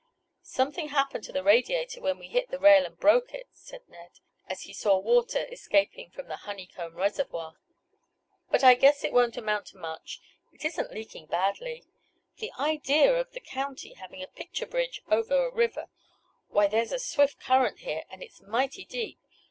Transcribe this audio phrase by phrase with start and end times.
[0.41, 4.13] "Something happened to the radiator when we hit the rail and broke it," said Ned,
[4.49, 7.53] as he saw water escaping from the honey comb reservoir.
[8.49, 10.19] "But I guess it won't amount to much.
[10.51, 11.83] It isn't leaking badly.
[12.37, 15.85] The idea of the county having a picture bridge over a river!
[16.47, 19.19] Why there's a swift current here, and it's mighty deep.